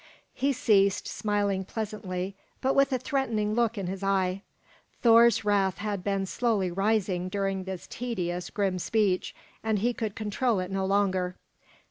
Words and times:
He 0.33 0.51
ceased, 0.51 1.07
smiling 1.07 1.63
pleasantly, 1.63 2.35
but 2.59 2.73
with 2.73 2.91
a 2.91 2.97
threatening 2.97 3.53
look 3.53 3.77
in 3.77 3.85
his 3.85 4.01
eye. 4.01 4.41
Thor's 5.03 5.45
wrath 5.45 5.77
had 5.77 6.03
been 6.03 6.25
slowly 6.25 6.71
rising 6.71 7.29
during 7.29 7.65
this 7.65 7.85
tedious, 7.85 8.49
grim 8.49 8.79
speech, 8.79 9.35
and 9.63 9.77
he 9.77 9.93
could 9.93 10.15
control 10.15 10.59
it 10.59 10.71
no 10.71 10.87
longer. 10.87 11.35